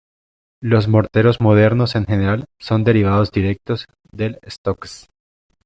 Los 0.63 0.87
morteros 0.87 1.41
modernos 1.41 1.95
en 1.95 2.07
general 2.07 2.45
son 2.59 2.83
derivados 2.83 3.29
directos 3.31 3.85
del 4.11 4.39
Stokes. 4.49 5.07